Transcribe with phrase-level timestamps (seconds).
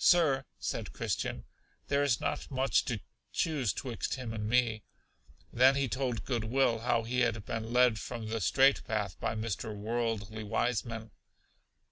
[0.00, 1.44] Sir, said Christian,
[1.86, 2.98] there is not much to
[3.32, 4.82] choose twixt him and me.
[5.52, 9.36] Then he told Good will how he had been led from the straight path by
[9.36, 9.72] Mr.
[9.72, 11.12] Worldly Wiseman.